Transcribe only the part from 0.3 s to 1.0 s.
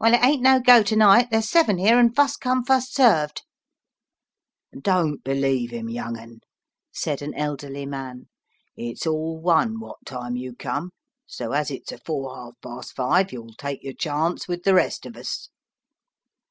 no go to